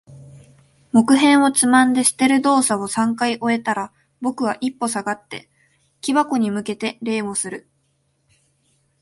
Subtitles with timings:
[0.93, 5.47] 木片をつまんで捨てる動作を三回終えたら、僕は一歩下がって、
[6.01, 7.69] 木箱に向けて礼をする。